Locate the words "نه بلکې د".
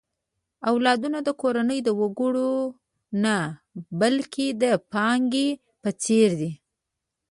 3.23-4.65